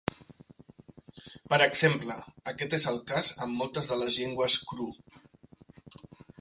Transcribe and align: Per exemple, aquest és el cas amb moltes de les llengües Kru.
Per 1.53 1.59
exemple, 1.65 2.15
aquest 2.53 2.75
és 2.79 2.89
el 2.93 2.99
cas 3.13 3.31
amb 3.47 3.61
moltes 3.63 3.93
de 3.95 4.01
les 4.03 4.21
llengües 4.23 4.59
Kru. 4.73 4.93